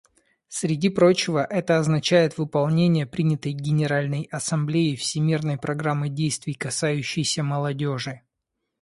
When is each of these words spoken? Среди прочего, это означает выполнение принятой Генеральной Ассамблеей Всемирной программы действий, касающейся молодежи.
Среди 0.47 0.89
прочего, 0.89 1.45
это 1.47 1.77
означает 1.77 2.35
выполнение 2.39 3.05
принятой 3.05 3.51
Генеральной 3.51 4.27
Ассамблеей 4.31 4.95
Всемирной 4.95 5.59
программы 5.59 6.09
действий, 6.09 6.55
касающейся 6.55 7.43
молодежи. 7.43 8.21